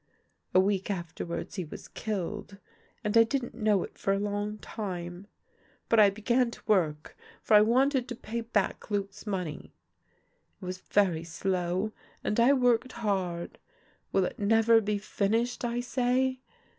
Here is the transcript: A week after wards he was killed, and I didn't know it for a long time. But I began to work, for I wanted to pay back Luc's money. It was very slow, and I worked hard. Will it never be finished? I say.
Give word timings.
A 0.55 0.59
week 0.59 0.89
after 0.89 1.23
wards 1.27 1.57
he 1.57 1.63
was 1.63 1.87
killed, 1.87 2.57
and 3.03 3.15
I 3.15 3.21
didn't 3.23 3.53
know 3.53 3.83
it 3.83 3.99
for 3.99 4.11
a 4.13 4.17
long 4.19 4.57
time. 4.57 5.27
But 5.89 5.99
I 5.99 6.09
began 6.09 6.49
to 6.49 6.61
work, 6.65 7.15
for 7.43 7.53
I 7.53 7.61
wanted 7.61 8.07
to 8.07 8.15
pay 8.15 8.41
back 8.41 8.89
Luc's 8.89 9.27
money. 9.27 9.75
It 10.59 10.65
was 10.65 10.79
very 10.79 11.23
slow, 11.23 11.91
and 12.23 12.39
I 12.39 12.51
worked 12.51 12.93
hard. 12.93 13.59
Will 14.11 14.25
it 14.25 14.39
never 14.39 14.81
be 14.81 14.97
finished? 14.97 15.63
I 15.63 15.81
say. 15.81 16.39